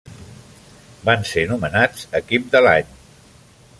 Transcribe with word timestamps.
Van 1.09 1.27
ser 1.33 1.43
nomenats 1.51 2.09
equip 2.21 2.49
de 2.57 2.63
l'any. 2.69 2.91